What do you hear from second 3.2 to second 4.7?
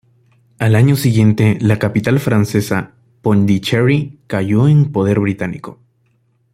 Pondicherry cayó